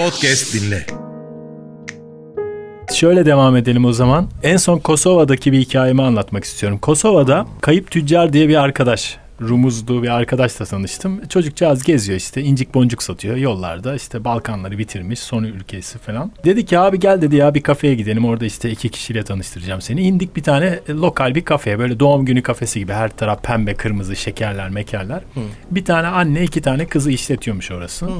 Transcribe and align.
Podcast 0.00 0.54
dinle. 0.54 0.86
Şöyle 2.94 3.26
devam 3.26 3.56
edelim 3.56 3.84
o 3.84 3.92
zaman. 3.92 4.28
En 4.42 4.56
son 4.56 4.78
Kosova'daki 4.78 5.52
bir 5.52 5.58
hikayemi 5.58 6.02
anlatmak 6.02 6.44
istiyorum. 6.44 6.78
Kosova'da 6.78 7.46
kayıp 7.60 7.90
tüccar 7.90 8.32
diye 8.32 8.48
bir 8.48 8.56
arkadaş 8.56 9.18
Rumuzlu 9.40 10.02
bir 10.02 10.08
arkadaşla 10.08 10.64
tanıştım. 10.64 11.28
Çocukcağız 11.28 11.82
geziyor 11.82 12.18
işte 12.18 12.42
incik 12.42 12.74
boncuk 12.74 13.02
satıyor 13.02 13.36
yollarda 13.36 13.94
işte 13.94 14.24
Balkanları 14.24 14.78
bitirmiş 14.78 15.20
son 15.20 15.44
ülkesi 15.44 15.98
falan. 15.98 16.32
Dedi 16.44 16.64
ki 16.64 16.78
abi 16.78 16.98
gel 16.98 17.22
dedi 17.22 17.36
ya 17.36 17.54
bir 17.54 17.62
kafeye 17.62 17.94
gidelim 17.94 18.24
orada 18.24 18.44
işte 18.44 18.70
iki 18.70 18.88
kişiyle 18.88 19.22
tanıştıracağım 19.22 19.80
seni. 19.80 20.02
İndik 20.02 20.36
bir 20.36 20.42
tane 20.42 20.80
e, 20.88 20.92
lokal 20.92 21.34
bir 21.34 21.44
kafeye 21.44 21.78
böyle 21.78 22.00
doğum 22.00 22.24
günü 22.24 22.42
kafesi 22.42 22.78
gibi 22.78 22.92
her 22.92 23.16
taraf 23.16 23.42
pembe 23.42 23.74
kırmızı 23.74 24.16
şekerler 24.16 24.70
mekerler. 24.70 25.20
Hmm. 25.34 25.42
Bir 25.70 25.84
tane 25.84 26.06
anne 26.06 26.44
iki 26.44 26.62
tane 26.62 26.86
kızı 26.86 27.10
işletiyormuş 27.10 27.70
orası. 27.70 28.06
Hmm. 28.06 28.14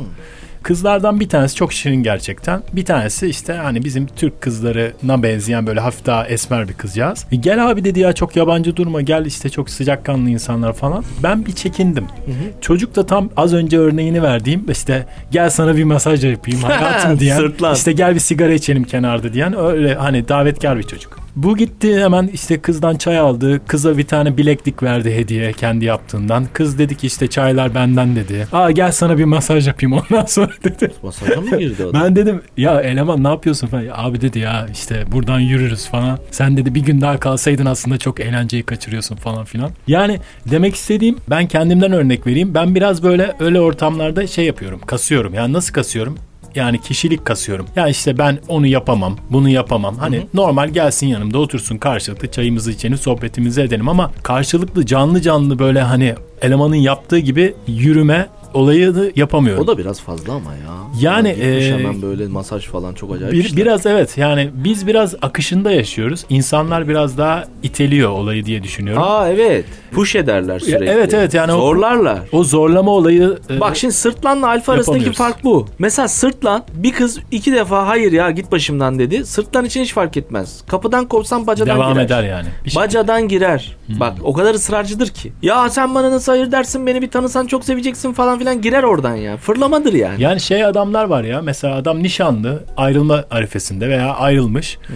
Kızlardan 0.62 1.20
bir 1.20 1.28
tanesi 1.28 1.54
çok 1.54 1.72
şirin 1.72 2.02
gerçekten. 2.02 2.62
Bir 2.72 2.84
tanesi 2.84 3.26
işte 3.26 3.52
hani 3.52 3.84
bizim 3.84 4.06
Türk 4.06 4.40
kızlarına 4.40 5.22
benzeyen 5.22 5.66
böyle 5.66 5.80
hafif 5.80 6.06
daha 6.06 6.26
esmer 6.26 6.68
bir 6.68 6.72
kızcağız. 6.74 7.26
E 7.32 7.36
gel 7.36 7.70
abi 7.70 7.84
dedi 7.84 8.00
ya 8.00 8.12
çok 8.12 8.36
yabancı 8.36 8.76
durma 8.76 9.00
gel 9.00 9.26
işte 9.26 9.50
çok 9.50 9.70
sıcakkanlı 9.70 10.30
insanlar 10.30 10.72
falan. 10.72 11.04
Ben 11.22 11.46
bir 11.46 11.52
çekindim. 11.52 12.04
Hı 12.04 12.30
hı. 12.30 12.60
Çocuk 12.60 12.96
da 12.96 13.06
tam 13.06 13.30
az 13.36 13.54
önce 13.54 13.78
örneğini 13.78 14.22
verdiğim 14.22 14.70
işte 14.70 15.06
gel 15.30 15.50
sana 15.50 15.76
bir 15.76 15.84
masaj 15.84 16.24
yapayım 16.24 16.60
hayatım 16.62 17.18
diyen. 17.18 17.36
Sırtlan. 17.36 17.74
işte 17.74 17.92
gel 17.92 18.14
bir 18.14 18.20
sigara 18.20 18.52
içelim 18.52 18.84
kenarda 18.84 19.32
diyen 19.32 19.58
öyle 19.58 19.94
hani 19.94 20.28
davetkar 20.28 20.78
bir 20.78 20.82
çocuk. 20.82 21.20
Bu 21.36 21.56
gitti 21.56 22.00
hemen 22.00 22.30
işte 22.32 22.60
kızdan 22.60 22.96
çay 22.96 23.18
aldı. 23.18 23.60
Kıza 23.66 23.98
bir 23.98 24.06
tane 24.06 24.36
bileklik 24.36 24.82
verdi 24.82 25.14
hediye 25.14 25.52
kendi 25.52 25.84
yaptığından. 25.84 26.46
Kız 26.52 26.78
dedi 26.78 26.96
ki 26.96 27.06
işte 27.06 27.26
çaylar 27.26 27.74
benden 27.74 28.16
dedi. 28.16 28.46
Aa 28.52 28.70
gel 28.70 28.92
sana 28.92 29.18
bir 29.18 29.24
masaj 29.24 29.68
yapayım 29.68 29.92
ondan 30.10 30.24
sonra 30.24 30.50
dedi. 30.64 30.92
Masaja 31.02 31.40
mı 31.40 31.58
girdi 31.58 31.84
adam? 31.84 32.02
Ben 32.02 32.16
dedim 32.16 32.42
ya 32.56 32.80
eleman 32.80 33.24
ne 33.24 33.28
yapıyorsun 33.28 33.66
falan. 33.66 33.82
Ya, 33.82 33.94
abi 33.96 34.20
dedi 34.20 34.38
ya 34.38 34.66
işte 34.72 35.04
buradan 35.12 35.40
yürürüz 35.40 35.86
falan. 35.86 36.18
Sen 36.30 36.56
dedi 36.56 36.74
bir 36.74 36.80
gün 36.80 37.00
daha 37.00 37.20
kalsaydın 37.20 37.66
aslında 37.66 37.98
çok 37.98 38.20
eğlenceyi 38.20 38.62
kaçırıyorsun 38.62 39.16
falan 39.16 39.44
filan. 39.44 39.70
Yani 39.86 40.18
demek 40.50 40.74
istediğim 40.74 41.16
ben 41.30 41.46
kendimden 41.48 41.92
örnek 41.92 42.26
vereyim. 42.26 42.54
Ben 42.54 42.74
biraz 42.74 43.02
böyle 43.02 43.34
öyle 43.40 43.60
ortamlarda 43.60 44.26
şey 44.26 44.44
yapıyorum. 44.44 44.80
Kasıyorum. 44.86 45.34
Yani 45.34 45.52
nasıl 45.52 45.72
kasıyorum? 45.72 46.18
Yani 46.54 46.80
kişilik 46.80 47.24
kasıyorum. 47.24 47.66
Ya 47.76 47.88
işte 47.88 48.18
ben 48.18 48.38
onu 48.48 48.66
yapamam, 48.66 49.16
bunu 49.30 49.48
yapamam. 49.48 49.96
Hani 49.96 50.16
Hı-hı. 50.16 50.26
normal 50.34 50.68
gelsin 50.68 51.06
yanımda 51.06 51.38
otursun 51.38 51.78
karşılıklı 51.78 52.30
çayımızı 52.30 52.70
içelim, 52.72 52.98
sohbetimizi 52.98 53.60
edelim 53.60 53.88
ama 53.88 54.10
karşılıklı 54.22 54.86
canlı 54.86 55.20
canlı 55.22 55.58
böyle 55.58 55.82
hani 55.82 56.14
elemanın 56.42 56.74
yaptığı 56.74 57.18
gibi 57.18 57.54
yürüme 57.66 58.28
olayı 58.54 58.94
da 58.94 59.04
yapamıyorum. 59.16 59.64
O 59.64 59.66
da 59.66 59.78
biraz 59.78 60.00
fazla 60.00 60.32
ama 60.32 60.50
ya. 60.54 60.80
Yani 61.00 61.28
e, 61.28 61.72
hemen 61.72 62.02
böyle 62.02 62.26
masaj 62.26 62.66
falan 62.66 62.94
çok 62.94 63.14
acayip 63.14 63.32
bir, 63.32 63.56
Biraz 63.56 63.86
evet 63.86 64.18
yani 64.18 64.50
biz 64.54 64.86
biraz 64.86 65.14
akışında 65.22 65.70
yaşıyoruz. 65.70 66.24
İnsanlar 66.28 66.88
biraz 66.88 67.18
daha 67.18 67.44
iteliyor 67.62 68.10
olayı 68.10 68.44
diye 68.44 68.62
düşünüyorum. 68.62 69.02
Aa 69.02 69.28
evet. 69.28 69.64
Push 69.92 70.16
ederler 70.16 70.58
sürekli. 70.58 70.86
Evet 70.86 71.14
evet 71.14 71.34
yani 71.34 71.52
zorlarlar. 71.52 72.18
O, 72.32 72.38
o 72.38 72.44
zorlama 72.44 72.90
olayı 72.90 73.38
e, 73.50 73.60
Bak 73.60 73.76
şimdi 73.76 73.94
sırtlanla 73.94 74.48
alfa 74.48 74.72
arasındaki 74.72 75.12
fark 75.12 75.44
bu. 75.44 75.66
Mesela 75.78 76.08
sırtlan 76.08 76.64
bir 76.74 76.92
kız 76.92 77.18
iki 77.30 77.52
defa 77.52 77.86
hayır 77.86 78.12
ya 78.12 78.30
git 78.30 78.52
başımdan 78.52 78.98
dedi. 78.98 79.26
Sırtlan 79.26 79.64
için 79.64 79.82
hiç 79.82 79.92
fark 79.92 80.16
etmez. 80.16 80.62
Kapıdan 80.66 81.08
kopsan 81.08 81.46
bacadan 81.46 81.76
Devam 81.76 81.92
girer. 81.92 82.04
eder 82.04 82.22
yani. 82.22 82.48
Bir 82.64 82.70
şey. 82.70 82.82
bacadan 82.82 83.28
girer. 83.28 83.76
Hmm. 83.86 84.00
Bak 84.00 84.14
o 84.22 84.32
kadar 84.32 84.54
ısrarcıdır 84.54 85.08
ki. 85.08 85.32
Ya 85.42 85.70
sen 85.70 85.94
bana 85.94 86.10
nasıl 86.10 86.32
hayır 86.32 86.52
dersin 86.52 86.86
beni 86.86 87.02
bir 87.02 87.10
tanısan 87.10 87.46
çok 87.46 87.64
seveceksin 87.64 88.12
falan 88.12 88.39
filan 88.40 88.62
girer 88.62 88.82
oradan 88.82 89.16
ya. 89.16 89.36
Fırlamadır 89.36 89.92
yani. 89.92 90.22
Yani 90.22 90.40
şey 90.40 90.64
adamlar 90.64 91.04
var 91.04 91.24
ya 91.24 91.42
mesela 91.42 91.74
adam 91.74 92.02
nişanlı 92.02 92.64
ayrılma 92.76 93.24
arifesinde 93.30 93.88
veya 93.88 94.14
ayrılmış. 94.14 94.78
Hı. 94.86 94.92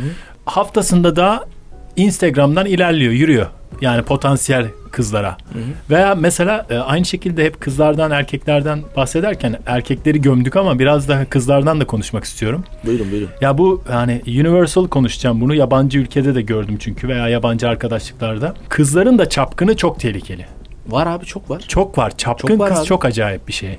Haftasında 0.47 1.17
da 1.17 1.45
Instagram'dan 1.97 2.67
ilerliyor, 2.67 3.12
yürüyor. 3.12 3.47
Yani 3.81 4.03
potansiyel 4.03 4.66
kızlara. 4.91 5.31
Hı 5.53 5.59
hı. 5.59 5.62
Veya 5.91 6.15
mesela 6.15 6.66
e, 6.71 6.77
aynı 6.77 7.04
şekilde 7.04 7.44
hep 7.44 7.60
kızlardan 7.60 8.10
erkeklerden 8.10 8.83
bahsederken 8.97 9.56
erkekleri 9.66 10.21
gömdük 10.21 10.56
ama 10.56 10.78
biraz 10.78 11.09
da 11.09 11.25
kızlardan 11.25 11.81
da 11.81 11.87
konuşmak 11.87 12.25
istiyorum. 12.25 12.65
Buyurun 12.87 13.10
buyurun. 13.10 13.28
Ya 13.41 13.59
bu 13.59 13.83
hani 13.88 14.22
universal 14.27 14.88
konuşacağım 14.88 15.41
bunu 15.41 15.54
yabancı 15.54 15.99
ülkede 15.99 16.34
de 16.34 16.43
gördüm 16.43 16.77
çünkü 16.81 17.09
veya 17.09 17.28
yabancı 17.28 17.69
arkadaşlıklarda. 17.69 18.54
Kızların 18.69 19.19
da 19.19 19.28
çapkını 19.28 19.77
çok 19.77 20.00
tehlikeli. 20.00 20.47
Var 20.87 21.06
abi 21.06 21.25
çok 21.27 21.50
var. 21.50 21.65
Çok 21.69 21.99
var. 21.99 22.17
Çapkın 22.17 22.49
çok 22.49 22.59
var 22.61 22.69
kız 22.71 22.78
abi. 22.78 22.87
çok 22.87 23.05
acayip 23.05 23.49
bir 23.49 23.53
şey. 23.53 23.78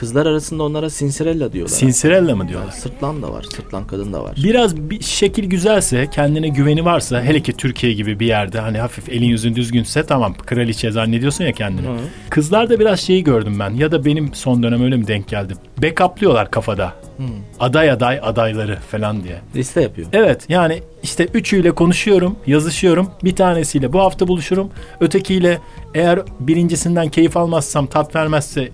Kızlar 0.00 0.26
arasında 0.26 0.62
onlara 0.62 0.90
Sinsirella 0.90 1.52
diyorlar. 1.52 1.74
Sinsirella 1.74 2.36
mı 2.36 2.48
diyorlar? 2.48 2.68
Yani 2.68 2.80
sırtlan 2.80 3.22
da 3.22 3.32
var. 3.32 3.44
Sırtlan 3.56 3.86
kadın 3.86 4.12
da 4.12 4.22
var. 4.22 4.36
Biraz 4.44 4.76
bir 4.76 5.02
şekil 5.02 5.44
güzelse, 5.44 6.06
kendine 6.10 6.48
güveni 6.48 6.84
varsa, 6.84 7.22
hele 7.22 7.40
ki 7.40 7.52
Türkiye 7.52 7.92
gibi 7.92 8.20
bir 8.20 8.26
yerde 8.26 8.60
hani 8.60 8.78
hafif 8.78 9.08
elin 9.08 9.26
yüzün 9.26 9.54
düzgünse 9.54 10.06
tamam 10.06 10.34
kraliçe 10.46 10.90
zannediyorsun 10.90 11.44
ya 11.44 11.52
kendini. 11.52 11.86
Hı. 11.86 11.96
Kızlarda 12.30 12.80
biraz 12.80 13.00
şeyi 13.00 13.24
gördüm 13.24 13.56
ben 13.60 13.70
ya 13.70 13.92
da 13.92 14.04
benim 14.04 14.34
son 14.34 14.62
dönem 14.62 14.84
öyle 14.84 14.96
mi 14.96 15.06
denk 15.06 15.28
geldi? 15.28 15.54
Backuplıyorlar 15.82 16.50
kafada. 16.50 16.86
Hı. 17.16 17.22
Aday 17.60 17.90
aday 17.90 18.20
adayları 18.22 18.76
falan 18.76 19.24
diye. 19.24 19.40
Liste 19.56 19.82
yapıyor. 19.82 20.08
Evet 20.12 20.44
yani 20.48 20.82
işte 21.02 21.28
üçüyle 21.34 21.70
konuşuyorum, 21.70 22.36
yazışıyorum. 22.46 23.10
Bir 23.24 23.36
tanesiyle 23.36 23.92
bu 23.92 24.00
hafta 24.00 24.28
buluşurum. 24.28 24.70
Ötekiyle 25.00 25.58
eğer 25.94 26.20
birincisinden 26.40 27.08
keyif 27.08 27.36
almazsam, 27.36 27.86
tat 27.86 28.16
vermezse 28.16 28.68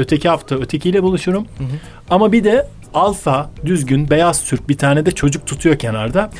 öteki 0.00 0.28
hafta 0.28 0.54
ötekiyle 0.54 1.02
buluşurum. 1.02 1.46
Hı 1.58 1.64
hı. 1.64 1.68
Ama 2.10 2.32
bir 2.32 2.44
de 2.44 2.66
alfa 2.94 3.50
düzgün 3.66 4.10
beyaz 4.10 4.44
Türk 4.44 4.68
bir 4.68 4.78
tane 4.78 5.06
de 5.06 5.10
çocuk 5.10 5.46
tutuyor 5.46 5.78
kenarda. 5.78 6.30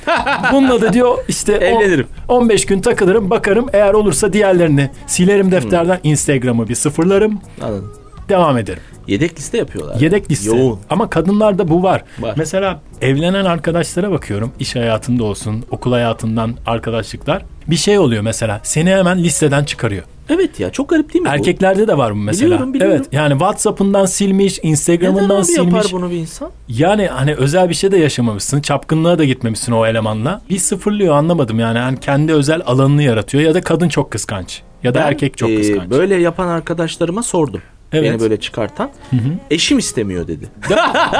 Bununla 0.53 0.81
da 0.81 0.93
diyor 0.93 1.19
işte 1.28 1.53
Evlenirim. 1.53 2.06
15 2.28 2.66
gün 2.66 2.81
takılırım 2.81 3.31
bakarım 3.31 3.66
eğer 3.72 3.94
olursa 3.94 4.32
diğerlerini 4.32 4.91
silerim 5.06 5.53
defterden 5.53 5.97
hmm. 6.03 6.10
Instagram'ı 6.10 6.69
bir 6.69 6.75
sıfırlarım. 6.75 7.41
Anladım. 7.62 7.93
Devam 8.28 8.59
ederim. 8.59 8.82
Yedek 9.06 9.38
liste 9.38 9.59
yapıyorlar. 9.59 10.00
Yedek 10.00 10.31
liste. 10.31 10.56
Yoğun. 10.56 10.81
Ama 10.91 11.10
kadınlarda 11.10 11.69
bu 11.69 11.82
var. 11.82 12.04
var. 12.20 12.34
Mesela 12.37 12.81
evlenen 13.00 13.44
arkadaşlara 13.44 14.10
bakıyorum. 14.10 14.53
iş 14.59 14.76
hayatında 14.76 15.25
olsun, 15.25 15.65
okul 15.70 15.93
hayatından 15.93 16.54
arkadaşlıklar. 16.66 17.43
Bir 17.66 17.76
şey 17.76 17.99
oluyor 17.99 18.22
mesela. 18.22 18.60
Seni 18.62 18.91
hemen 18.91 19.19
listeden 19.19 19.65
çıkarıyor. 19.65 20.04
Evet 20.31 20.61
ya 20.61 20.73
çok 20.73 20.89
garip 20.89 21.15
değil 21.15 21.23
mi 21.23 21.29
Erkeklerde 21.29 21.83
bu? 21.83 21.89
de 21.89 21.99
var 21.99 22.13
bu 22.13 22.17
mesela. 22.17 22.47
Biliyorum 22.47 22.75
biliyorum. 22.75 22.97
Evet 22.97 23.09
yani 23.13 23.33
WhatsApp'ından 23.33 24.07
silmiş, 24.07 24.59
Instagram'ından 24.63 25.43
silmiş. 25.43 25.67
Neden 25.67 25.77
yapar 25.77 25.93
bunu 25.93 26.11
bir 26.11 26.17
insan? 26.17 26.51
Yani 26.69 27.07
hani 27.07 27.35
özel 27.35 27.69
bir 27.69 27.75
şey 27.75 27.93
de 27.93 27.97
yaşamamışsın. 27.97 28.61
Çapkınlığa 28.61 29.19
da 29.19 29.25
gitmemişsin 29.25 29.73
o 29.73 29.87
elemanla. 29.87 30.43
Bir 30.51 30.59
sıfırlıyor 30.59 31.15
anlamadım 31.15 31.59
yani. 31.59 31.79
yani 31.79 32.01
kendi 32.01 32.33
özel 32.33 32.63
alanını 32.67 33.03
yaratıyor 33.03 33.45
ya 33.45 33.55
da 33.55 33.61
kadın 33.61 33.89
çok 33.89 34.11
kıskanç. 34.11 34.63
Ya 34.83 34.95
da 34.95 34.99
ben, 34.99 35.07
erkek 35.07 35.37
çok 35.37 35.57
kıskanç. 35.57 35.87
E, 35.87 35.91
böyle 35.91 36.15
yapan 36.15 36.49
arkadaşlarıma 36.49 37.23
sordum. 37.23 37.62
Evet. 37.93 38.11
Beni 38.11 38.21
böyle 38.21 38.41
çıkartan. 38.41 38.91
Hı 39.11 39.17
hı. 39.17 39.31
Eşim 39.51 39.78
istemiyor 39.78 40.28
dedi. 40.28 40.45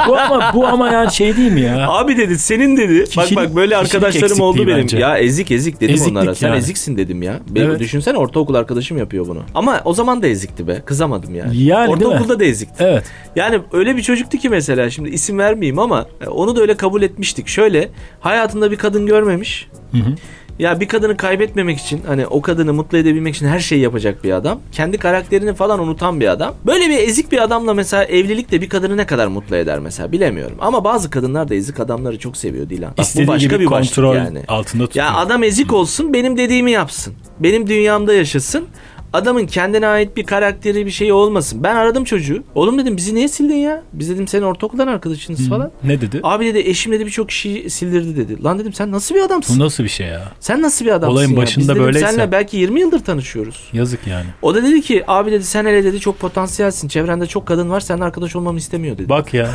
bu 0.07 0.17
ama 0.17 0.51
bu 0.55 0.67
ama 0.67 0.89
yani 0.89 1.13
şey 1.13 1.37
değil 1.37 1.51
mi 1.51 1.61
ya? 1.61 1.89
Abi 1.89 2.17
dedi 2.17 2.37
senin 2.37 2.77
dedi. 2.77 3.05
Kişilik, 3.05 3.37
bak 3.37 3.45
bak 3.45 3.55
böyle 3.55 3.77
arkadaşlarım 3.77 4.39
oldu 4.39 4.67
benim. 4.67 4.77
Bence. 4.77 4.97
Ya 4.97 5.17
ezik 5.17 5.51
ezik 5.51 5.81
dedim 5.81 5.95
Eziklik 5.95 6.17
onlara. 6.17 6.35
Sen 6.35 6.47
yani. 6.47 6.57
eziksin 6.57 6.97
dedim 6.97 7.23
ya. 7.23 7.39
Benim 7.49 7.69
evet. 7.69 7.79
düşünsene 7.79 8.17
ortaokul 8.17 8.55
arkadaşım 8.55 8.97
yapıyor 8.97 9.27
bunu. 9.27 9.39
Ama 9.55 9.81
o 9.85 9.93
zaman 9.93 10.21
da 10.21 10.27
ezikti 10.27 10.67
be. 10.67 10.81
Kızamadım 10.85 11.35
yani. 11.35 11.63
Yani 11.63 11.89
Ortaokulda 11.89 12.39
da 12.39 12.45
ezikti. 12.45 12.83
Evet. 12.83 13.03
Yani 13.35 13.59
öyle 13.73 13.95
bir 13.97 14.01
çocuktu 14.01 14.37
ki 14.37 14.49
mesela 14.49 14.89
şimdi 14.89 15.09
isim 15.09 15.37
vermeyeyim 15.39 15.79
ama 15.79 16.05
onu 16.27 16.55
da 16.55 16.61
öyle 16.61 16.77
kabul 16.77 17.01
etmiştik. 17.01 17.47
Şöyle 17.47 17.89
hayatında 18.19 18.71
bir 18.71 18.77
kadın 18.77 19.05
görmemiş. 19.05 19.69
Hı 19.91 19.97
hı. 19.97 20.15
Ya 20.59 20.79
bir 20.79 20.87
kadını 20.87 21.17
kaybetmemek 21.17 21.79
için 21.79 22.01
hani 22.07 22.27
o 22.27 22.41
kadını 22.41 22.73
mutlu 22.73 22.97
edebilmek 22.97 23.35
için 23.35 23.47
her 23.47 23.59
şeyi 23.59 23.81
yapacak 23.81 24.23
bir 24.23 24.31
adam. 24.31 24.59
Kendi 24.71 24.97
karakterini 24.97 25.53
falan 25.53 25.79
unutan 25.79 26.19
bir 26.19 26.27
adam. 26.27 26.55
Böyle 26.65 26.89
bir 26.89 26.97
ezik 26.97 27.31
bir 27.31 27.43
adamla 27.43 27.73
mesela 27.73 28.03
evlilik 28.03 28.51
de 28.51 28.61
bir 28.61 28.69
kadını 28.69 28.97
ne 28.97 29.05
kadar 29.05 29.27
mutlu 29.27 29.55
eder 29.55 29.79
mesela 29.79 30.11
bilemiyorum. 30.11 30.57
Ama 30.59 30.83
bazı 30.83 31.09
kadınlar 31.09 31.49
da 31.49 31.55
ezik 31.55 31.79
adamları 31.79 32.19
çok 32.19 32.37
seviyor 32.37 32.69
Dilan. 32.69 32.93
Bak, 32.97 33.05
bu 33.15 33.27
başka 33.27 33.59
bir 33.59 33.65
kontrol 33.65 34.15
yani. 34.15 34.43
altında 34.47 34.85
tutuyor. 34.85 35.05
Ya 35.05 35.13
adam 35.15 35.43
ezik 35.43 35.73
olsun 35.73 36.13
benim 36.13 36.37
dediğimi 36.37 36.71
yapsın. 36.71 37.13
Benim 37.39 37.67
dünyamda 37.67 38.13
yaşasın 38.13 38.65
adamın 39.13 39.45
kendine 39.45 39.87
ait 39.87 40.17
bir 40.17 40.23
karakteri 40.23 40.85
bir 40.85 40.91
şey 40.91 41.11
olmasın. 41.11 41.63
Ben 41.63 41.75
aradım 41.75 42.03
çocuğu. 42.03 42.43
Oğlum 42.55 42.77
dedim 42.77 42.97
bizi 42.97 43.15
niye 43.15 43.27
sildin 43.27 43.55
ya? 43.55 43.83
Biz 43.93 44.09
dedim 44.09 44.27
senin 44.27 44.43
ortaokuldan 44.43 44.87
arkadaşınız 44.87 45.49
falan. 45.49 45.71
Ne 45.83 46.01
dedi? 46.01 46.19
Abi 46.23 46.45
dedi 46.45 46.59
eşim 46.59 46.91
dedi 46.91 47.05
birçok 47.05 47.29
kişi 47.29 47.69
sildirdi 47.69 48.15
dedi. 48.17 48.43
Lan 48.43 48.59
dedim 48.59 48.73
sen 48.73 48.91
nasıl 48.91 49.15
bir 49.15 49.21
adamsın? 49.21 49.59
Bu 49.59 49.63
nasıl 49.63 49.83
bir 49.83 49.89
şey 49.89 50.07
ya? 50.07 50.31
Sen 50.39 50.61
nasıl 50.61 50.85
bir 50.85 50.91
adamsın 50.91 51.13
Olayın 51.13 51.31
ya? 51.31 51.37
başında 51.37 51.61
Biz 51.61 51.69
dedim, 51.69 51.83
böyleyse. 51.83 52.07
Seninle 52.07 52.31
belki 52.31 52.57
20 52.57 52.79
yıldır 52.79 52.99
tanışıyoruz. 52.99 53.69
Yazık 53.73 54.07
yani. 54.07 54.25
O 54.41 54.55
da 54.55 54.63
dedi 54.63 54.81
ki 54.81 55.03
abi 55.07 55.31
dedi 55.31 55.43
sen 55.43 55.65
hele 55.65 55.83
dedi 55.83 55.99
çok 55.99 56.19
potansiyelsin. 56.19 56.87
Çevrende 56.87 57.25
çok 57.27 57.45
kadın 57.45 57.69
var 57.69 57.79
seninle 57.79 58.03
arkadaş 58.03 58.35
olmamı 58.35 58.57
istemiyor 58.57 58.97
dedi. 58.97 59.09
Bak 59.09 59.33
ya. 59.33 59.49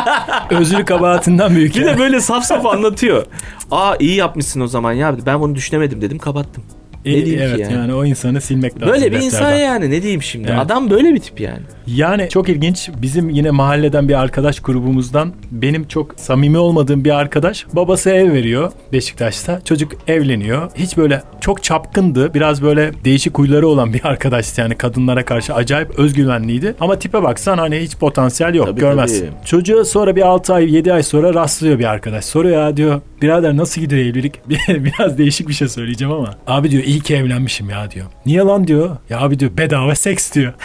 Özür 0.50 0.84
kabahatinden 0.86 1.54
büyük. 1.56 1.76
Bir 1.76 1.84
de 1.84 1.98
böyle 1.98 2.20
saf 2.20 2.44
saf 2.44 2.66
anlatıyor. 2.66 3.26
Aa 3.70 3.94
iyi 4.00 4.14
yapmışsın 4.14 4.60
o 4.60 4.66
zaman 4.66 4.92
ya. 4.92 5.16
Ben 5.26 5.40
bunu 5.40 5.54
düşünemedim 5.54 6.00
dedim 6.00 6.18
kapattım. 6.18 6.64
Ne 7.06 7.12
E, 7.12 7.26
diyeyim 7.26 7.42
evet 7.42 7.56
ki 7.56 7.62
yani? 7.62 7.72
yani 7.74 7.94
o 7.94 8.04
insanı 8.04 8.40
silmek 8.40 8.74
lazım. 8.82 8.88
Böyle 8.94 9.12
bir 9.12 9.16
insan 9.16 9.52
yani 9.52 9.90
ne 9.90 10.02
diyeyim 10.02 10.22
şimdi? 10.22 10.48
Evet. 10.50 10.58
Adam 10.60 10.90
böyle 10.90 11.14
bir 11.14 11.18
tip 11.20 11.40
yani. 11.40 11.60
Yani 11.86 12.28
çok 12.28 12.48
ilginç. 12.48 12.90
Bizim 13.02 13.30
yine 13.30 13.50
mahalleden 13.50 14.08
bir 14.08 14.20
arkadaş 14.20 14.60
grubumuzdan 14.60 15.32
benim 15.50 15.88
çok 15.88 16.14
samimi 16.20 16.58
olmadığım 16.58 17.04
bir 17.04 17.10
arkadaş 17.18 17.66
babası 17.72 18.10
ev 18.10 18.32
veriyor 18.32 18.72
Beşiktaş'ta. 18.92 19.60
Çocuk 19.64 19.92
evleniyor. 20.08 20.70
Hiç 20.74 20.96
böyle 20.96 21.22
çok 21.40 21.62
çapkındı. 21.62 22.34
Biraz 22.34 22.62
böyle 22.62 22.90
değişik 23.04 23.38
huyları 23.38 23.68
olan 23.68 23.92
bir 23.92 24.00
arkadaştı 24.06 24.60
yani 24.60 24.74
kadınlara 24.74 25.24
karşı 25.24 25.54
acayip 25.54 25.98
özgüvenliydi. 25.98 26.74
Ama 26.80 26.98
tipe 26.98 27.22
baksan 27.22 27.58
hani 27.58 27.76
hiç 27.78 27.96
potansiyel 27.96 28.54
yok. 28.54 28.66
Tabii, 28.66 28.80
görmez. 28.80 29.20
tabii. 29.20 29.30
Çocuğa 29.44 29.84
sonra 29.84 30.16
bir 30.16 30.22
6 30.22 30.54
ay 30.54 30.74
7 30.74 30.92
ay 30.92 31.02
sonra 31.02 31.34
rastlıyor 31.34 31.78
bir 31.78 31.84
arkadaş. 31.84 32.24
Soruyor 32.24 32.62
ya 32.62 32.76
diyor 32.76 33.00
birader 33.22 33.56
nasıl 33.56 33.80
gidiyor 33.80 34.02
evlilik? 34.02 34.34
Biraz 34.68 35.18
değişik 35.18 35.48
bir 35.48 35.54
şey 35.54 35.68
söyleyeceğim 35.68 36.14
ama. 36.14 36.34
Abi 36.46 36.70
diyor 36.70 36.82
iyi 36.82 36.95
ki 37.00 37.16
evlenmişim 37.16 37.70
ya 37.70 37.90
diyor. 37.90 38.06
Niye 38.26 38.40
lan 38.40 38.66
diyor. 38.66 38.96
Ya 39.10 39.20
abi 39.20 39.38
diyor 39.40 39.50
bedava 39.56 39.94
seks 39.94 40.32
diyor. 40.32 40.52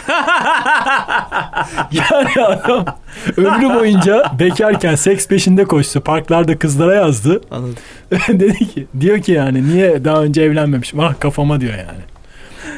Yani 1.92 2.46
adam 2.46 2.84
ömrü 3.36 3.74
boyunca 3.74 4.24
bekarken 4.38 4.94
seks 4.94 5.28
peşinde 5.28 5.64
koştu. 5.64 6.00
Parklarda 6.00 6.58
kızlara 6.58 6.94
yazdı. 6.94 7.40
Anladım. 7.50 7.76
Dedi 8.28 8.58
ki 8.58 8.86
diyor 9.00 9.18
ki 9.22 9.32
yani 9.32 9.68
niye 9.68 10.04
daha 10.04 10.22
önce 10.22 10.42
evlenmemişim? 10.42 11.00
Ah 11.00 11.14
kafama 11.20 11.60
diyor 11.60 11.72
yani. 11.72 12.02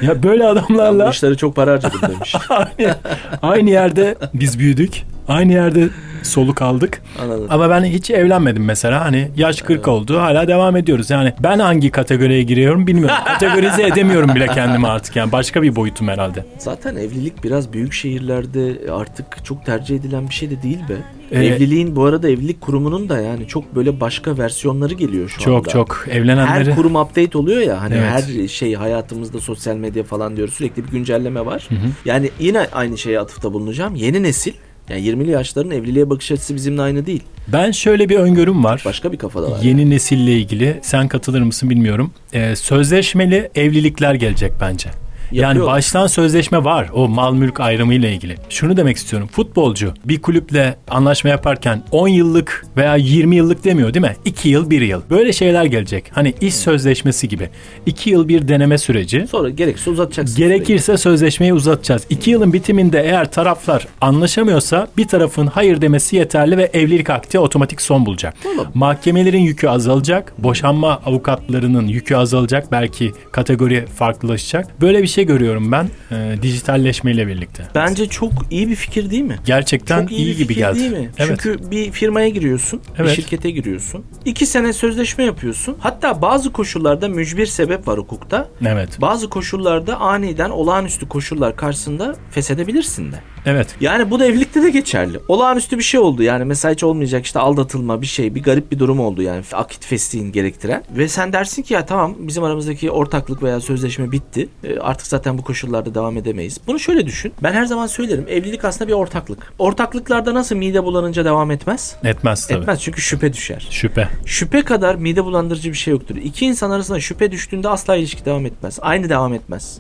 Ya 0.02 0.22
böyle 0.22 0.44
Ben 0.44 0.54
bu 0.54 0.60
adamlarla 0.60 1.10
işlere 1.10 1.34
çok 1.34 1.56
para 1.56 1.72
harcadım 1.72 2.00
demiş. 2.02 2.34
aynı, 2.48 2.96
aynı 3.42 3.70
yerde 3.70 4.14
biz 4.34 4.58
büyüdük. 4.58 5.02
Aynı 5.28 5.52
yerde 5.52 5.88
soluk 6.22 6.62
aldık. 6.62 7.02
Anladım. 7.22 7.46
Ama 7.50 7.70
ben 7.70 7.84
hiç 7.84 8.10
evlenmedim 8.10 8.64
mesela. 8.64 9.04
Hani 9.04 9.28
yaş 9.36 9.62
40 9.62 9.88
oldu. 9.88 10.18
Hala 10.20 10.48
devam 10.48 10.76
ediyoruz. 10.76 11.10
Yani 11.10 11.32
ben 11.42 11.58
hangi 11.58 11.90
kategoriye 11.90 12.42
giriyorum 12.42 12.86
bilmiyorum. 12.86 13.14
Kategorize 13.24 13.82
edemiyorum 13.86 14.34
bile 14.34 14.46
kendimi 14.46 14.86
artık. 14.88 15.16
Yani 15.16 15.32
başka 15.32 15.62
bir 15.62 15.76
boyutum 15.76 16.08
herhalde. 16.08 16.44
Zaten 16.58 16.96
evlilik 16.96 17.44
biraz 17.44 17.72
büyük 17.72 17.92
şehirlerde 17.92 18.90
artık 18.92 19.44
çok 19.44 19.66
tercih 19.66 19.96
edilen 19.96 20.28
bir 20.28 20.34
şey 20.34 20.50
de 20.50 20.62
değil 20.62 20.78
be. 20.88 20.94
Ee, 21.32 21.44
Evliliğin 21.46 21.96
bu 21.96 22.04
arada 22.04 22.28
evlilik 22.28 22.60
kurumunun 22.60 23.08
da 23.08 23.20
yani 23.20 23.46
çok 23.48 23.76
böyle 23.76 24.00
başka 24.00 24.38
versiyonları 24.38 24.94
geliyor 24.94 25.28
şu 25.28 25.40
Çok 25.40 25.58
anda. 25.58 25.68
çok 25.70 26.06
evlenenleri. 26.10 26.70
Her 26.70 26.76
kurum 26.76 26.94
update 26.96 27.38
oluyor 27.38 27.60
ya 27.62 27.80
hani 27.82 27.94
Evet. 27.94 28.10
her 28.10 28.48
şey 28.48 28.74
hayatımızda 28.74 29.40
sosyal 29.40 29.76
medya 29.76 30.02
falan 30.04 30.36
diyoruz 30.36 30.54
sürekli 30.54 30.84
bir 30.84 30.90
güncelleme 30.90 31.46
var. 31.46 31.68
Yani 32.04 32.30
yine 32.40 32.66
aynı 32.72 32.98
şeye 32.98 33.20
atıfta 33.20 33.52
bulunacağım. 33.52 33.94
Yeni 33.94 34.22
nesil 34.22 34.52
yani 34.88 35.00
20'li 35.00 35.30
yaşların 35.30 35.70
evliliğe 35.70 36.10
bakış 36.10 36.32
açısı 36.32 36.54
bizimle 36.54 36.82
aynı 36.82 37.06
değil. 37.06 37.22
Ben 37.48 37.70
şöyle 37.70 38.08
bir 38.08 38.16
öngörüm 38.16 38.64
var. 38.64 38.82
Başka 38.84 39.12
bir 39.12 39.18
kafada 39.18 39.50
var. 39.50 39.58
Yeni 39.62 39.90
nesille 39.90 40.32
ilgili 40.32 40.80
sen 40.82 41.08
katılır 41.08 41.42
mısın 41.42 41.70
bilmiyorum. 41.70 42.12
Ee, 42.32 42.56
sözleşmeli 42.56 43.50
evlilikler 43.54 44.14
gelecek 44.14 44.52
bence. 44.60 44.90
Yani 45.34 45.62
baştan 45.62 46.06
sözleşme 46.06 46.64
var 46.64 46.90
o 46.94 47.08
mal 47.08 47.34
mülk 47.34 47.60
ayrımı 47.60 47.94
ile 47.94 48.12
ilgili. 48.12 48.36
Şunu 48.48 48.76
demek 48.76 48.96
istiyorum. 48.96 49.28
Futbolcu 49.32 49.94
bir 50.04 50.22
kulüple 50.22 50.76
anlaşma 50.88 51.30
yaparken 51.30 51.82
10 51.90 52.08
yıllık 52.08 52.66
veya 52.76 52.96
20 52.96 53.36
yıllık 53.36 53.64
demiyor 53.64 53.94
değil 53.94 54.06
mi? 54.06 54.16
2 54.24 54.48
yıl 54.48 54.70
1 54.70 54.80
yıl. 54.80 55.02
Böyle 55.10 55.32
şeyler 55.32 55.64
gelecek. 55.64 56.04
Hani 56.12 56.34
iş 56.40 56.54
sözleşmesi 56.54 57.28
gibi. 57.28 57.50
2 57.86 58.10
yıl 58.10 58.28
bir 58.28 58.48
deneme 58.48 58.78
süreci. 58.78 59.26
Sonra 59.30 59.50
gerekirse 59.50 59.90
uzatacaksın. 59.90 60.36
Gerekirse 60.36 60.96
sözleşmeyi 60.96 61.52
uzatacağız. 61.52 62.06
İki 62.10 62.30
yılın 62.30 62.52
bitiminde 62.52 63.02
eğer 63.02 63.32
taraflar 63.32 63.86
anlaşamıyorsa 64.00 64.88
bir 64.96 65.08
tarafın 65.08 65.46
hayır 65.46 65.80
demesi 65.80 66.16
yeterli 66.16 66.56
ve 66.56 66.70
evlilik 66.72 67.10
akti 67.10 67.38
otomatik 67.38 67.82
son 67.82 68.06
bulacak. 68.06 68.34
Tamam. 68.42 68.66
Mahkemelerin 68.74 69.42
yükü 69.42 69.68
azalacak. 69.68 70.32
Boşanma 70.38 71.00
avukatlarının 71.06 71.86
yükü 71.86 72.16
azalacak. 72.16 72.72
Belki 72.72 73.12
kategori 73.32 73.86
farklılaşacak. 73.86 74.80
Böyle 74.80 75.02
bir 75.02 75.06
şey 75.06 75.23
görüyorum 75.24 75.72
ben 75.72 75.88
e, 76.10 76.42
dijitalleşmeyle 76.42 77.26
birlikte. 77.26 77.62
Bence 77.74 78.06
çok 78.08 78.32
iyi 78.50 78.68
bir 78.68 78.74
fikir 78.74 79.10
değil 79.10 79.22
mi? 79.22 79.36
Gerçekten 79.46 80.00
Çok 80.00 80.12
iyi, 80.12 80.18
iyi, 80.18 80.26
bir 80.28 80.32
gibi 80.38 80.48
fikir 80.48 80.60
geldi. 80.60 80.78
değil 80.78 80.90
mi? 80.92 81.10
Evet. 81.18 81.26
Çünkü 81.42 81.70
bir 81.70 81.90
firmaya 81.92 82.28
giriyorsun, 82.28 82.80
bir 82.98 83.00
Evet. 83.04 83.16
şirkete 83.16 83.50
giriyorsun. 83.50 84.04
iki 84.24 84.46
sene 84.46 84.72
sözleşme 84.72 85.24
yapıyorsun. 85.24 85.76
Hatta 85.80 86.22
bazı 86.22 86.52
koşullarda 86.52 87.08
mücbir 87.08 87.46
sebep 87.46 87.88
var 87.88 87.98
hukukta. 87.98 88.48
Evet. 88.66 89.00
Bazı 89.00 89.30
koşullarda 89.30 89.96
aniden 89.96 90.50
olağanüstü 90.50 91.08
koşullar 91.08 91.56
karşısında 91.56 92.16
feshedebilirsin 92.30 93.12
de. 93.12 93.16
Evet. 93.46 93.76
Yani 93.80 94.10
bu 94.10 94.20
da 94.20 94.26
evlilikte 94.26 94.62
de 94.62 94.70
geçerli. 94.70 95.20
Olağanüstü 95.28 95.78
bir 95.78 95.82
şey 95.82 96.00
oldu 96.00 96.22
yani 96.22 96.44
mesela 96.44 96.72
hiç 96.72 96.84
olmayacak 96.84 97.24
işte 97.24 97.38
aldatılma 97.38 98.02
bir 98.02 98.06
şey 98.06 98.34
bir 98.34 98.42
garip 98.42 98.72
bir 98.72 98.78
durum 98.78 99.00
oldu 99.00 99.22
yani 99.22 99.42
akit 99.52 99.86
fesliğin 99.86 100.32
gerektiren. 100.32 100.84
Ve 100.96 101.08
sen 101.08 101.32
dersin 101.32 101.62
ki 101.62 101.74
ya 101.74 101.86
tamam 101.86 102.14
bizim 102.18 102.44
aramızdaki 102.44 102.90
ortaklık 102.90 103.42
veya 103.42 103.60
sözleşme 103.60 104.12
bitti. 104.12 104.48
E, 104.64 104.78
artık 104.78 105.06
zaten 105.06 105.38
bu 105.38 105.42
koşullarda 105.42 105.94
devam 105.94 106.16
edemeyiz. 106.16 106.60
Bunu 106.66 106.78
şöyle 106.78 107.06
düşün. 107.06 107.32
Ben 107.42 107.52
her 107.52 107.64
zaman 107.64 107.86
söylerim 107.86 108.26
evlilik 108.28 108.64
aslında 108.64 108.88
bir 108.88 108.92
ortaklık. 108.92 109.52
Ortaklıklarda 109.58 110.34
nasıl 110.34 110.56
mide 110.56 110.84
bulanınca 110.84 111.24
devam 111.24 111.50
etmez? 111.50 111.96
Etmez 112.04 112.46
tabii. 112.46 112.60
Etmez 112.60 112.80
çünkü 112.82 113.00
şüphe 113.00 113.32
düşer. 113.32 113.66
Şüphe. 113.70 114.08
Şüphe 114.26 114.62
kadar 114.62 114.94
mide 114.94 115.24
bulandırıcı 115.24 115.70
bir 115.72 115.76
şey 115.76 115.92
yoktur. 115.92 116.16
İki 116.16 116.46
insan 116.46 116.70
arasında 116.70 117.00
şüphe 117.00 117.30
düştüğünde 117.30 117.68
asla 117.68 117.96
ilişki 117.96 118.24
devam 118.24 118.46
etmez. 118.46 118.78
Aynı 118.82 119.08
devam 119.08 119.34
etmez. 119.34 119.78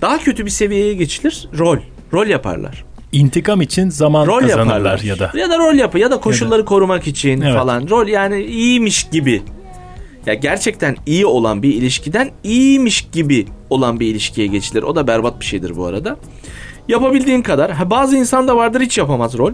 Daha 0.00 0.18
kötü 0.18 0.44
bir 0.44 0.50
seviyeye 0.50 0.94
geçilir. 0.94 1.48
Rol. 1.58 1.78
Rol 2.12 2.26
yaparlar. 2.26 2.84
İntikam 3.18 3.60
için 3.60 3.90
zaman 3.90 4.26
Rol 4.26 4.40
kazanırlar 4.40 4.66
yaparlar. 4.76 5.00
ya 5.00 5.18
da. 5.18 5.30
Ya 5.38 5.50
da 5.50 5.58
rol 5.58 5.74
yapı 5.74 5.98
ya 5.98 6.10
da 6.10 6.20
koşulları 6.20 6.64
korumak 6.64 7.06
için 7.06 7.40
Evet. 7.40 7.54
falan. 7.54 7.88
Rol 7.90 8.06
yani 8.08 8.42
iyiymiş 8.44 9.04
gibi. 9.10 9.42
Ya 10.26 10.34
gerçekten 10.34 10.96
iyi 11.06 11.26
olan 11.26 11.62
bir 11.62 11.74
ilişkiden 11.74 12.30
iyiymiş 12.44 13.08
gibi 13.12 13.46
olan 13.70 14.00
bir 14.00 14.06
ilişkiye 14.06 14.46
geçilir. 14.46 14.82
O 14.82 14.96
da 14.96 15.06
berbat 15.06 15.40
bir 15.40 15.44
şeydir 15.44 15.76
bu 15.76 15.86
arada. 15.86 16.16
Yapabildiğin 16.88 17.42
kadar. 17.42 17.70
Ha, 17.70 17.90
bazı 17.90 18.16
insan 18.16 18.48
da 18.48 18.56
vardır 18.56 18.80
hiç 18.80 18.98
yapamaz 18.98 19.38
rol. 19.38 19.52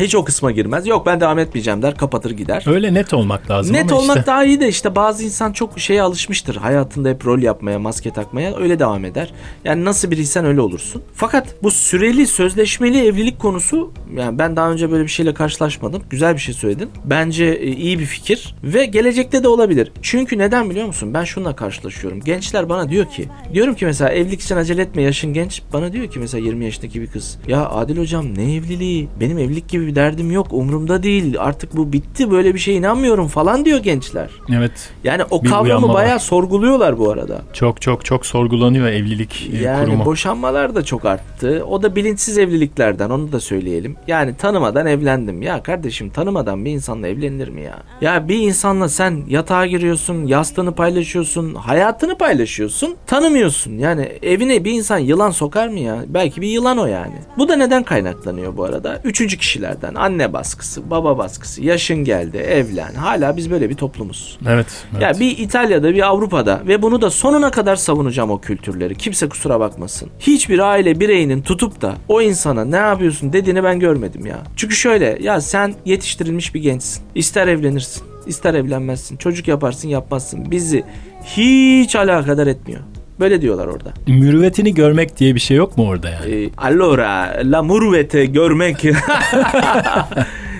Hiç 0.00 0.14
o 0.14 0.24
kısma 0.24 0.50
girmez. 0.50 0.86
Yok 0.86 1.06
ben 1.06 1.20
devam 1.20 1.38
etmeyeceğim 1.38 1.82
der 1.82 1.94
kapatır 1.96 2.30
gider. 2.30 2.64
Öyle 2.66 2.94
net 2.94 3.14
olmak 3.14 3.50
lazım 3.50 3.74
Net 3.76 3.92
ama 3.92 4.00
olmak 4.00 4.16
işte. 4.16 4.26
daha 4.26 4.44
iyi 4.44 4.60
de 4.60 4.68
işte 4.68 4.96
bazı 4.96 5.24
insan 5.24 5.52
çok 5.52 5.78
şeye 5.80 6.02
alışmıştır. 6.02 6.56
Hayatında 6.56 7.08
hep 7.08 7.26
rol 7.26 7.38
yapmaya, 7.38 7.78
maske 7.78 8.10
takmaya 8.10 8.56
öyle 8.56 8.78
devam 8.78 9.04
eder. 9.04 9.32
Yani 9.64 9.84
nasıl 9.84 10.10
biriysen 10.10 10.44
öyle 10.44 10.60
olursun. 10.60 11.02
Fakat 11.14 11.54
bu 11.62 11.70
süreli 11.70 12.26
sözleşmeli 12.26 13.06
evlilik 13.06 13.38
konusu 13.38 13.92
yani 14.16 14.38
ben 14.38 14.56
daha 14.56 14.70
önce 14.70 14.90
böyle 14.90 15.02
bir 15.04 15.08
şeyle 15.08 15.34
karşılaşmadım. 15.34 16.02
Güzel 16.10 16.34
bir 16.34 16.40
şey 16.40 16.54
söyledin. 16.54 16.90
Bence 17.04 17.44
e, 17.44 17.66
iyi 17.66 17.98
bir 17.98 18.06
fikir 18.06 18.54
ve 18.64 18.84
gelecekte 18.86 19.42
de 19.42 19.48
olabilir. 19.48 19.92
Çünkü 20.02 20.38
neden 20.38 20.70
biliyor 20.70 20.86
musun? 20.86 21.14
Ben 21.14 21.24
şununla 21.24 21.56
karşılaşıyorum. 21.56 22.20
Gençler 22.20 22.68
bana 22.68 22.88
diyor 22.88 23.06
ki 23.10 23.28
diyorum 23.54 23.74
ki 23.74 23.84
mesela 23.84 24.10
evlilik 24.10 24.40
için 24.40 24.56
acele 24.56 24.82
etme 24.82 25.02
yaşın 25.02 25.32
genç. 25.32 25.62
Bana 25.72 25.92
diyor 25.92 26.10
ki 26.10 26.18
mesela 26.18 26.44
20 26.46 26.64
yaşındaki 26.64 27.00
bir 27.02 27.06
kız. 27.06 27.38
Ya 27.48 27.68
Adil 27.68 27.98
hocam 27.98 28.34
ne 28.38 28.54
evliliği? 28.54 29.08
Benim 29.20 29.38
evlilik 29.38 29.68
gibi 29.68 29.81
bir 29.86 29.94
derdim 29.94 30.30
yok. 30.30 30.46
Umurumda 30.50 31.02
değil. 31.02 31.34
Artık 31.38 31.76
bu 31.76 31.92
bitti. 31.92 32.30
Böyle 32.30 32.54
bir 32.54 32.58
şeye 32.58 32.78
inanmıyorum 32.78 33.28
falan 33.28 33.64
diyor 33.64 33.78
gençler. 33.78 34.30
Evet. 34.56 34.90
Yani 35.04 35.22
o 35.30 35.42
Bir 35.44 35.48
kavramı 35.50 35.88
bayağı 35.94 36.14
var. 36.14 36.18
sorguluyorlar 36.18 36.98
bu 36.98 37.10
arada. 37.10 37.42
Çok 37.52 37.80
çok 37.80 38.04
çok 38.04 38.26
sorgulanıyor 38.26 38.86
evlilik 38.86 39.50
e, 39.52 39.62
Yani 39.62 39.84
kurumu. 39.84 40.04
boşanmalar 40.04 40.74
da 40.74 40.84
çok 40.84 41.04
arttı. 41.04 41.64
O 41.70 41.82
da 41.82 41.96
bilinçsiz 41.96 42.38
evliliklerden 42.38 43.10
onu 43.10 43.32
da 43.32 43.40
söyleyelim. 43.40 43.96
Yani 44.06 44.36
tanımadan 44.36 44.86
evlendim. 44.86 45.42
Ya 45.42 45.62
kardeşim 45.62 46.10
tanımadan 46.10 46.64
bir 46.64 46.70
insanla 46.70 47.08
evlenilir 47.08 47.48
mi 47.48 47.62
ya? 47.62 47.78
Ya 48.00 48.28
bir 48.28 48.38
insanla 48.38 48.88
sen 48.88 49.22
yatağa 49.28 49.66
giriyorsun, 49.66 50.26
yastığını 50.26 50.74
paylaşıyorsun, 50.74 51.54
hayatını 51.54 52.18
paylaşıyorsun. 52.18 52.94
Tanımıyorsun. 53.06 53.78
Yani 53.78 54.02
evine 54.22 54.64
bir 54.64 54.72
insan 54.72 54.98
yılan 54.98 55.30
sokar 55.30 55.68
mı 55.68 55.78
ya? 55.78 56.04
Belki 56.08 56.40
bir 56.40 56.48
yılan 56.48 56.78
o 56.78 56.86
yani. 56.86 57.14
Bu 57.38 57.48
da 57.48 57.56
neden 57.56 57.82
kaynaklanıyor 57.82 58.56
bu 58.56 58.64
arada? 58.64 59.00
Üçüncü 59.04 59.38
kişilerden. 59.72 59.94
Anne 59.94 60.32
baskısı, 60.32 60.90
baba 60.90 61.18
baskısı. 61.18 61.64
Yaşın 61.64 62.04
geldi, 62.04 62.36
evlen. 62.36 62.94
Hala 62.94 63.36
biz 63.36 63.50
böyle 63.50 63.70
bir 63.70 63.74
toplumuz. 63.74 64.38
Evet. 64.48 64.66
evet. 64.92 65.02
Ya 65.02 65.20
bir 65.20 65.38
İtalya'da 65.38 65.94
bir 65.94 66.06
Avrupa'da 66.06 66.62
ve 66.66 66.82
bunu 66.82 67.00
da 67.02 67.10
sonuna 67.10 67.50
kadar 67.50 67.76
savunacağım 67.76 68.30
o 68.30 68.40
kültürleri. 68.40 68.94
Kimse 68.94 69.28
kusura 69.28 69.60
bakmasın. 69.60 70.10
Hiçbir 70.18 70.58
aile 70.58 71.00
bireyinin 71.00 71.42
tutup 71.42 71.82
da 71.82 71.94
o 72.08 72.20
insana 72.22 72.64
ne 72.64 72.76
yapıyorsun 72.76 73.32
dediğini 73.32 73.64
ben 73.64 73.80
görmedim 73.80 74.26
ya. 74.26 74.38
Çünkü 74.56 74.74
şöyle 74.74 75.18
ya 75.20 75.40
sen 75.40 75.74
yetiştirilmiş 75.84 76.54
bir 76.54 76.60
gençsin. 76.62 77.02
İster 77.14 77.48
evlenirsin, 77.48 78.02
ister 78.26 78.54
evlenmezsin. 78.54 79.16
Çocuk 79.16 79.48
yaparsın, 79.48 79.88
yapmazsın. 79.88 80.50
Bizi 80.50 80.84
hiç 81.24 81.96
alakadar 81.96 82.46
etmiyor. 82.46 82.80
Böyle 83.20 83.42
diyorlar 83.42 83.66
orada. 83.66 83.92
Mürüvvetini 84.06 84.74
görmek 84.74 85.18
diye 85.18 85.34
bir 85.34 85.40
şey 85.40 85.56
yok 85.56 85.78
mu 85.78 85.88
orada 85.88 86.08
yani? 86.10 86.44
Ee, 86.44 86.50
allora 86.56 87.40
la 87.44 87.62
murvete 87.62 88.24
görmek 88.26 88.84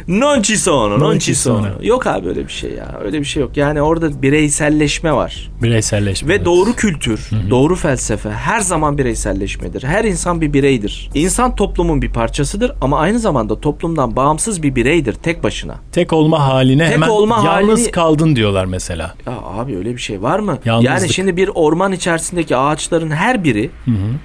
non 0.09 0.43
ci 0.43 0.57
sono, 0.57 0.89
non 0.99 1.01
Non 1.01 1.19
ci 1.19 1.35
sono. 1.35 1.63
sono. 1.63 1.75
Yok 1.83 2.07
abi 2.07 2.29
öyle 2.29 2.47
bir 2.47 2.53
şey 2.53 2.71
ya. 2.71 2.99
Öyle 3.05 3.21
bir 3.21 3.25
şey 3.25 3.43
yok. 3.43 3.57
Yani 3.57 3.83
orada 3.83 4.23
bireyselleşme 4.23 5.13
var. 5.13 5.51
Bireyselleşme. 5.63 6.29
Ve 6.29 6.35
evet. 6.35 6.45
doğru 6.45 6.73
kültür, 6.73 7.31
doğru 7.51 7.77
felsefe 7.77 8.31
her 8.31 8.61
zaman 8.61 8.99
bireyselleşmedir. 8.99 9.83
Her 9.85 10.05
insan 10.05 10.41
bir 10.41 10.53
bireydir. 10.53 11.11
İnsan 11.15 11.57
toplumun 11.57 12.03
bir 12.03 12.13
parçasıdır 12.13 12.73
ama 12.81 12.99
aynı 12.99 13.19
zamanda 13.19 13.61
toplumdan 13.61 14.17
bağımsız 14.17 14.63
bir 14.63 14.75
bireydir 14.75 15.13
tek 15.13 15.43
başına. 15.45 15.75
Tek 15.93 16.13
olma 16.13 16.47
haline 16.47 16.85
Tek 16.85 16.95
hemen 16.95 17.09
olma 17.09 17.43
yalnız 17.45 17.81
halini- 17.81 17.91
kaldın 17.91 18.37
diyorlar 18.37 18.65
mesela. 18.65 19.15
Ya 19.27 19.33
abi 19.59 19.77
öyle 19.77 19.93
bir 19.97 20.01
şey 20.01 20.23
var 20.23 20.39
mı? 20.39 20.59
Yalnızlık. 20.65 20.91
Yani 20.91 21.13
şimdi 21.13 21.37
bir 21.37 21.51
orman 21.55 21.93
içerisindeki 21.93 22.57
ağaçların 22.57 23.11
her 23.11 23.45
biri 23.45 23.71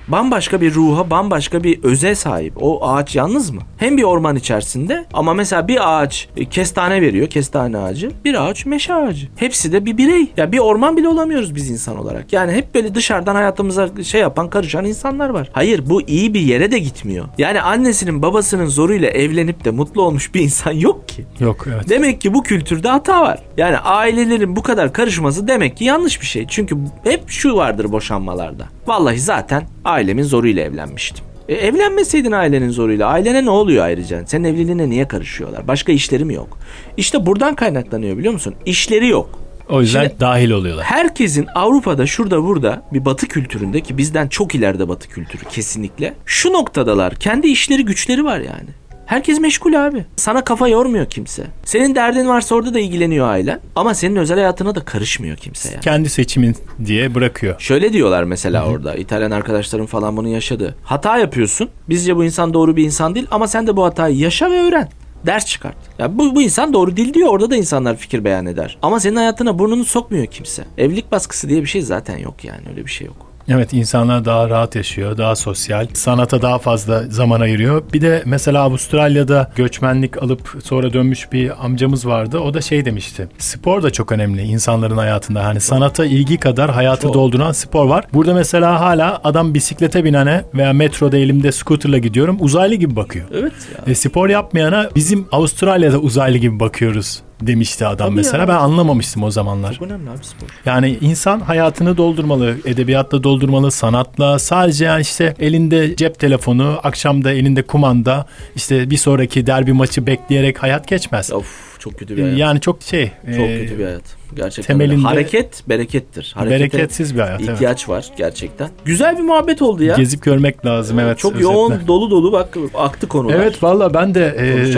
bambaşka 0.08 0.62
bir 0.62 0.74
ruha, 0.76 1.10
bambaşka 1.10 1.64
bir 1.64 1.84
öze 1.84 2.16
sahip. 2.16 2.54
O 2.62 2.88
ağaç 2.88 3.16
yalnız 3.16 3.50
mı? 3.50 3.62
Hem 3.78 3.98
bir 3.98 4.04
orman 4.04 4.36
içerisinde 4.36 5.06
ama 5.14 5.34
mesela 5.34 5.67
bir 5.68 5.98
ağaç 6.02 6.30
e, 6.38 6.46
kestane 6.46 7.02
veriyor, 7.02 7.28
kestane 7.28 7.78
ağacı. 7.78 8.12
Bir 8.26 8.48
ağaç 8.48 8.66
meşe 8.66 8.94
ağacı. 8.94 9.28
Hepsi 9.36 9.72
de 9.72 9.86
bir 9.86 9.98
birey. 9.98 10.32
Ya 10.38 10.52
bir 10.52 10.60
orman 10.60 10.98
bile 10.98 11.08
olamıyoruz 11.08 11.56
biz 11.56 11.70
insan 11.70 11.98
olarak. 11.98 12.34
Yani 12.34 12.52
hep 12.52 12.76
böyle 12.76 12.96
dışarıdan 12.96 13.36
hayatımıza 13.36 13.90
şey 14.04 14.22
yapan, 14.22 14.50
karışan 14.50 14.86
insanlar 14.86 15.30
var. 15.30 15.50
Hayır 15.54 15.90
bu 15.90 16.02
iyi 16.02 16.34
bir 16.34 16.40
yere 16.42 16.72
de 16.72 16.80
gitmiyor. 16.80 17.26
Yani 17.38 17.62
annesinin 17.62 18.22
babasının 18.22 18.66
zoruyla 18.66 19.10
evlenip 19.10 19.66
de 19.66 19.72
mutlu 19.72 20.02
olmuş 20.02 20.34
bir 20.34 20.42
insan 20.42 20.72
yok 20.72 21.08
ki. 21.08 21.26
Yok 21.40 21.66
evet. 21.68 21.90
Demek 21.90 22.22
ki 22.22 22.34
bu 22.34 22.44
kültürde 22.44 22.90
hata 22.90 23.22
var. 23.22 23.40
Yani 23.58 23.78
ailelerin 23.78 24.56
bu 24.56 24.64
kadar 24.64 24.94
karışması 24.94 25.48
demek 25.48 25.78
ki 25.78 25.84
yanlış 25.84 26.22
bir 26.22 26.26
şey. 26.26 26.46
Çünkü 26.50 26.78
hep 27.04 27.30
şu 27.30 27.56
vardır 27.56 27.92
boşanmalarda. 27.92 28.66
Vallahi 28.88 29.20
zaten 29.20 29.64
ailemin 29.86 30.24
zoruyla 30.24 30.64
evlenmiştim. 30.64 31.27
E, 31.50 31.54
evlenmeseydin 31.54 32.32
ailenin 32.32 32.70
zoruyla. 32.70 33.08
Ailene 33.08 33.46
ne 33.46 33.50
oluyor 33.50 33.86
ayrıca? 33.86 34.26
Senin 34.28 34.44
evliliğine 34.44 34.90
niye 34.90 35.08
karışıyorlar? 35.08 35.68
Başka 35.68 35.92
işleri 35.92 36.26
mi 36.26 36.34
yok? 36.34 36.58
İşte 36.98 37.26
buradan 37.26 37.56
kaynaklanıyor 37.56 38.18
biliyor 38.18 38.34
musun? 38.34 38.56
İşleri 38.66 39.08
yok. 39.08 39.40
O 39.70 39.82
yüzden 39.82 40.04
Şimdi- 40.08 40.20
dahil 40.20 40.52
oluyorlar. 40.52 40.86
Herkesin 40.86 41.46
Avrupa'da 41.56 42.06
şurada 42.06 42.44
burada 42.44 42.82
bir 42.94 43.06
batı 43.06 43.28
kültüründe 43.28 43.82
ki 43.82 43.98
bizden 43.98 44.28
çok 44.28 44.56
ileride 44.56 44.90
batı 44.90 45.10
kültürü 45.10 45.44
kesinlikle. 45.50 46.14
Şu 46.26 46.54
noktadalar. 46.54 47.16
Kendi 47.16 47.48
işleri 47.48 47.86
güçleri 47.86 48.24
var 48.26 48.40
yani. 48.40 48.70
Herkes 49.08 49.40
meşgul 49.40 49.88
abi. 49.88 50.06
Sana 50.16 50.44
kafa 50.44 50.68
yormuyor 50.68 51.06
kimse. 51.06 51.44
Senin 51.66 51.96
derdin 51.96 52.28
varsa 52.28 52.56
orada 52.56 52.74
da 52.74 52.80
ilgileniyor 52.80 53.28
ailen. 53.28 53.60
Ama 53.76 53.94
senin 53.94 54.16
özel 54.16 54.38
hayatına 54.38 54.76
da 54.76 54.86
karışmıyor 54.86 55.38
kimse 55.38 55.70
yani. 55.70 55.82
Kendi 55.82 56.10
seçimin 56.10 56.56
diye 56.86 57.16
bırakıyor. 57.16 57.56
Şöyle 57.60 57.94
diyorlar 57.94 58.24
mesela 58.24 58.66
orada. 58.66 58.96
İtalyan 58.96 59.32
arkadaşlarım 59.32 59.86
falan 59.86 60.18
bunu 60.18 60.28
yaşadı. 60.28 60.76
Hata 60.84 61.18
yapıyorsun. 61.18 61.70
Bizce 61.90 62.16
bu 62.16 62.24
insan 62.26 62.54
doğru 62.54 62.76
bir 62.76 62.84
insan 62.84 63.16
değil 63.16 63.28
ama 63.32 63.48
sen 63.48 63.68
de 63.68 63.76
bu 63.78 63.86
hatayı 63.86 64.18
yaşa 64.18 64.52
ve 64.52 64.62
öğren. 64.62 64.90
Ders 65.26 65.46
çıkart. 65.46 65.76
Ya 66.00 66.18
bu, 66.18 66.36
bu 66.36 66.42
insan 66.42 66.74
doğru 66.74 66.98
değil 66.98 67.14
diyor. 67.14 67.30
Orada 67.30 67.52
da 67.52 67.56
insanlar 67.56 67.98
fikir 67.98 68.24
beyan 68.24 68.46
eder. 68.46 68.78
Ama 68.82 69.00
senin 69.00 69.16
hayatına 69.16 69.60
burnunu 69.60 69.86
sokmuyor 69.86 70.26
kimse. 70.26 70.64
Evlilik 70.78 71.12
baskısı 71.12 71.50
diye 71.50 71.62
bir 71.62 71.68
şey 71.68 71.82
zaten 71.82 72.18
yok 72.18 72.44
yani. 72.44 72.62
Öyle 72.70 72.86
bir 72.86 72.92
şey 72.92 73.08
yok. 73.08 73.27
Evet 73.50 73.74
insanlar 73.74 74.26
daha 74.26 74.50
rahat 74.50 74.76
yaşıyor, 74.76 75.18
daha 75.18 75.36
sosyal, 75.36 75.88
sanata 75.94 76.42
daha 76.42 76.60
fazla 76.60 77.04
zaman 77.04 77.42
ayırıyor. 77.42 77.84
Bir 77.94 78.02
de 78.02 78.24
mesela 78.26 78.62
Avustralya'da 78.62 79.52
göçmenlik 79.56 80.24
alıp 80.24 80.56
sonra 80.64 80.94
dönmüş 80.94 81.32
bir 81.32 81.66
amcamız 81.66 82.08
vardı. 82.08 82.40
O 82.40 82.54
da 82.54 82.62
şey 82.62 82.86
demişti. 82.86 83.28
Spor 83.38 83.84
da 83.84 83.90
çok 83.92 84.12
önemli 84.12 84.42
insanların 84.42 84.98
hayatında. 84.98 85.46
Hani 85.46 85.60
sanata 85.60 86.06
ilgi 86.06 86.38
kadar 86.38 86.72
hayatı 86.72 87.02
Çok. 87.02 87.14
dolduran 87.14 87.52
spor 87.52 87.86
var. 87.86 88.06
Burada 88.14 88.34
mesela 88.34 88.82
hala 88.82 89.22
adam 89.24 89.54
bisiklete 89.54 90.04
binene 90.04 90.44
veya 90.54 90.74
metroda 90.74 91.18
elimde 91.18 91.52
scooterla 91.52 91.98
gidiyorum 91.98 92.38
uzaylı 92.40 92.76
gibi 92.76 92.96
bakıyor. 92.96 93.26
Evet 93.34 93.54
ya. 93.76 93.92
E, 93.92 93.96
spor 93.96 94.30
yapmayana 94.30 94.90
bizim 94.96 95.28
Avustralya'da 95.32 95.98
uzaylı 95.98 96.38
gibi 96.38 96.60
bakıyoruz 96.60 97.22
demişti 97.42 97.88
adam 97.88 98.08
Tabii 98.08 98.16
mesela. 98.16 98.38
ya. 98.38 98.48
Ben 98.48 98.54
anlamamıştım 98.54 99.24
o 99.24 99.32
zamanlar. 99.32 99.74
Çok 99.74 99.84
önemli 99.84 100.10
abi 100.10 100.24
spor. 100.24 100.48
Yani 100.66 100.98
insan 101.02 101.40
hayatını 101.40 101.98
doldurmalı, 101.98 102.56
edebiyatla 102.66 103.24
doldurmalı, 103.24 103.72
sanatla. 103.72 104.40
Sadece 104.40 104.86
yani 104.86 105.02
işte 105.02 105.36
elinde 105.40 105.96
cep 105.96 106.20
telefonu, 106.20 106.80
akşamda 106.84 107.32
elinde 107.32 107.62
kumanda, 107.62 108.26
işte 108.56 108.90
bir 108.90 108.98
sonraki 108.98 109.48
derbi 109.48 109.74
maçı 109.74 110.08
bekleyerek 110.08 110.64
hayat 110.64 110.88
geçmez. 110.88 111.32
Of 111.32 111.80
çok 111.80 112.00
kötü 112.00 112.18
bir 112.18 112.22
hayat. 112.22 112.38
Yani 112.38 112.62
çok 112.62 112.84
şey, 112.84 113.12
çok 113.26 113.46
e, 113.50 113.62
kötü 113.62 113.80
bir 113.80 113.84
hayat. 113.84 114.04
Gerçekten 114.36 114.74
temelinde- 114.78 114.94
öyle. 114.96 115.02
Hareket 115.08 115.64
berekettir. 115.70 116.32
Harekete 116.36 116.60
bereketsiz 116.60 117.16
bir 117.16 117.20
hayat. 117.20 117.42
Evet. 117.42 117.54
ihtiyaç 117.54 117.90
var 117.90 118.06
gerçekten. 118.18 118.70
Güzel 118.86 119.18
bir 119.18 119.24
muhabbet 119.24 119.62
oldu 119.62 119.84
ya. 119.84 119.96
Gezip 119.96 120.24
görmek 120.24 120.66
lazım 120.66 121.00
evet. 121.00 121.20
Çok 121.20 121.32
özetle. 121.32 121.44
yoğun 121.52 121.74
dolu 121.88 122.12
dolu 122.12 122.32
bak 122.32 122.58
aktı 122.76 123.08
konular. 123.08 123.36
Evet 123.36 123.64
valla 123.64 123.94
ben 123.94 124.16
de 124.16 124.26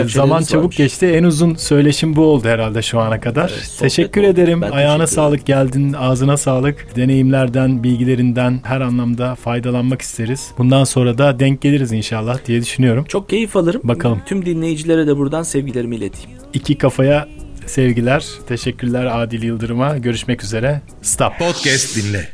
e, 0.00 0.08
zaman 0.08 0.42
çabuk 0.42 0.64
varmış. 0.64 0.76
geçti. 0.76 1.06
En 1.06 1.24
uzun 1.24 1.54
söyleşim 1.54 2.16
bu 2.16 2.22
oldu 2.24 2.48
herhalde 2.48 2.82
şu 2.82 3.00
ana 3.00 3.20
kadar. 3.20 3.50
Evet, 3.54 3.76
teşekkür 3.78 4.20
oldu. 4.20 4.30
ederim. 4.30 4.62
Ben 4.62 4.70
Ayağına 4.70 5.04
teşekkür 5.04 5.14
sağlık 5.14 5.46
geldin. 5.46 5.92
Ağzına 5.92 6.36
sağlık. 6.36 6.96
Deneyimlerden, 6.96 7.82
bilgilerinden 7.82 8.60
her 8.64 8.80
anlamda 8.80 9.34
faydalanmak 9.34 10.02
isteriz. 10.02 10.50
Bundan 10.58 10.84
sonra 10.84 11.18
da 11.18 11.38
denk 11.40 11.60
geliriz 11.60 11.92
inşallah 11.92 12.38
diye 12.46 12.60
düşünüyorum. 12.60 13.04
Çok 13.08 13.28
keyif 13.28 13.56
alırım. 13.56 13.80
Bakalım. 13.84 14.22
Tüm 14.26 14.46
dinleyicilere 14.46 15.06
de 15.06 15.16
buradan 15.16 15.42
sevgilerimi 15.42 15.96
ileteyim. 15.96 16.30
İki 16.54 16.78
kafaya 16.78 17.28
sevgiler. 17.70 18.26
Teşekkürler 18.48 19.22
Adil 19.22 19.42
Yıldırım'a. 19.42 19.98
Görüşmek 19.98 20.44
üzere. 20.44 20.80
Stop. 21.02 21.38
Podcast 21.38 21.96
dinle. 21.96 22.28